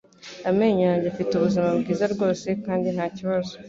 [0.49, 3.53] Amenyo yanjye afite ubuzima bwiza rwose kandi nta bibazo.